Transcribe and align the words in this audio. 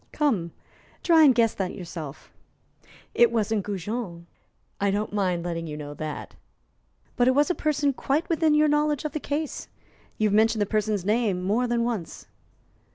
"Come, 0.11 0.51
try 1.03 1.21
and 1.21 1.35
guess 1.35 1.53
that 1.53 1.75
yourself. 1.75 2.31
It 3.13 3.31
wasn't 3.31 3.61
Goujon; 3.63 4.25
I 4.79 4.89
don't 4.89 5.13
mind 5.13 5.45
letting 5.45 5.67
you 5.67 5.77
know 5.77 5.93
that. 5.93 6.33
But 7.15 7.27
it 7.27 7.35
was 7.35 7.51
a 7.51 7.53
person 7.53 7.93
quite 7.93 8.27
within 8.27 8.55
your 8.55 8.67
knowledge 8.67 9.05
of 9.05 9.11
the 9.11 9.19
case. 9.19 9.67
You've 10.17 10.33
mentioned 10.33 10.63
the 10.63 10.65
person's 10.65 11.05
name 11.05 11.43
more 11.43 11.67
than 11.67 11.83
once." 11.83 12.25